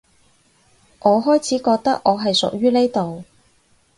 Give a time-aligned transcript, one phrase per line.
[1.01, 3.23] 我開始覺得我係屬於呢度